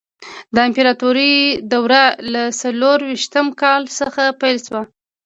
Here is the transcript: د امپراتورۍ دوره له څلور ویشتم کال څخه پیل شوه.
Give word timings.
د 0.55 0.57
امپراتورۍ 0.67 1.35
دوره 1.73 2.03
له 2.33 2.43
څلور 2.61 2.97
ویشتم 3.07 3.47
کال 3.61 3.81
څخه 3.99 4.23
پیل 4.41 4.57
شوه. 4.67 4.81